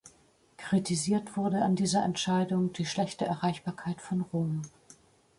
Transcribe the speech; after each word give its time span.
Kritisiert 0.57 1.37
wurde 1.37 1.61
an 1.61 1.75
dieser 1.75 2.03
Entscheidung 2.03 2.73
die 2.73 2.87
schlechte 2.87 3.25
Erreichbarkeit 3.27 4.01
von 4.01 4.21
Rom. 4.21 4.63